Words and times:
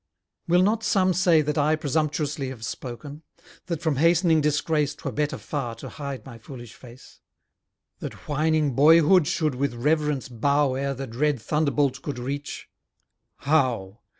Will 0.47 0.63
not 0.63 0.81
some 0.83 1.13
say 1.13 1.43
that 1.43 1.59
I 1.59 1.75
presumptuously 1.75 2.49
Have 2.49 2.65
spoken? 2.65 3.21
that 3.67 3.83
from 3.83 3.97
hastening 3.97 4.41
disgrace 4.41 4.95
'Twere 4.95 5.11
better 5.13 5.37
far 5.37 5.75
to 5.75 5.89
hide 5.89 6.25
my 6.25 6.39
foolish 6.39 6.73
face? 6.73 7.19
That 7.99 8.27
whining 8.27 8.73
boyhood 8.73 9.27
should 9.27 9.53
with 9.53 9.75
reverence 9.75 10.27
bow 10.27 10.73
Ere 10.73 10.95
the 10.95 11.05
dread 11.05 11.39
thunderbolt 11.39 12.01
could 12.01 12.17
reach? 12.17 12.67
How! 13.45 13.99